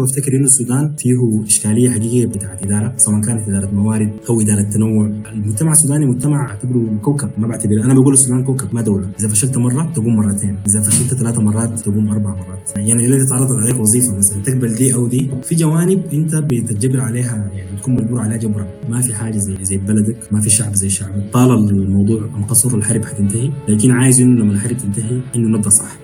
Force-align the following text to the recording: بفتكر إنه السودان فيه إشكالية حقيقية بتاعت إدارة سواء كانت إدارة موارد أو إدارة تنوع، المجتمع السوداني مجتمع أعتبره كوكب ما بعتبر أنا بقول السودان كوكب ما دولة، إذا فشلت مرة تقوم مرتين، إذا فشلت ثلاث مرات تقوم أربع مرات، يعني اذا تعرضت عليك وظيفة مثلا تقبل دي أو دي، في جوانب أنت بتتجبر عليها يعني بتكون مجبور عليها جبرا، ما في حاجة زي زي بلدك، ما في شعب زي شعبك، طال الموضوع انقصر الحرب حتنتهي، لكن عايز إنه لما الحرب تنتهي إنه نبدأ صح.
بفتكر 0.00 0.32
إنه 0.36 0.44
السودان 0.44 0.94
فيه 0.98 1.44
إشكالية 1.46 1.90
حقيقية 1.90 2.26
بتاعت 2.26 2.66
إدارة 2.66 2.92
سواء 2.96 3.20
كانت 3.20 3.48
إدارة 3.48 3.70
موارد 3.74 4.12
أو 4.30 4.40
إدارة 4.40 4.62
تنوع، 4.62 5.06
المجتمع 5.32 5.72
السوداني 5.72 6.06
مجتمع 6.06 6.50
أعتبره 6.50 6.98
كوكب 7.02 7.30
ما 7.38 7.48
بعتبر 7.48 7.84
أنا 7.84 7.94
بقول 7.94 8.12
السودان 8.12 8.44
كوكب 8.44 8.74
ما 8.74 8.80
دولة، 8.80 9.08
إذا 9.20 9.28
فشلت 9.28 9.58
مرة 9.58 9.92
تقوم 9.94 10.16
مرتين، 10.16 10.56
إذا 10.68 10.82
فشلت 10.82 11.14
ثلاث 11.14 11.38
مرات 11.38 11.80
تقوم 11.80 12.08
أربع 12.08 12.30
مرات، 12.30 12.72
يعني 12.76 13.06
اذا 13.06 13.26
تعرضت 13.26 13.58
عليك 13.58 13.80
وظيفة 13.80 14.18
مثلا 14.18 14.42
تقبل 14.42 14.74
دي 14.74 14.94
أو 14.94 15.06
دي، 15.06 15.30
في 15.42 15.54
جوانب 15.54 16.02
أنت 16.12 16.34
بتتجبر 16.34 17.00
عليها 17.00 17.50
يعني 17.54 17.76
بتكون 17.76 17.94
مجبور 17.94 18.20
عليها 18.20 18.36
جبرا، 18.36 18.66
ما 18.88 19.00
في 19.00 19.14
حاجة 19.14 19.38
زي 19.38 19.56
زي 19.62 19.76
بلدك، 19.76 20.16
ما 20.32 20.40
في 20.40 20.50
شعب 20.50 20.74
زي 20.74 20.88
شعبك، 20.88 21.32
طال 21.32 21.70
الموضوع 21.70 22.30
انقصر 22.36 22.76
الحرب 22.76 23.04
حتنتهي، 23.04 23.50
لكن 23.68 23.90
عايز 23.90 24.20
إنه 24.20 24.40
لما 24.40 24.52
الحرب 24.52 24.76
تنتهي 24.76 25.20
إنه 25.36 25.48
نبدأ 25.48 25.70
صح. 25.70 25.96